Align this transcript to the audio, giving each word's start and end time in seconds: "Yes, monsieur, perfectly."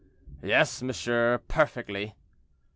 "Yes, 0.41 0.81
monsieur, 0.81 1.37
perfectly." 1.47 2.15